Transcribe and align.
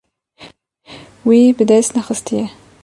Wî 1.27 1.39
bi 1.57 1.63
dest 1.69 1.91
nexistiye. 1.97 2.45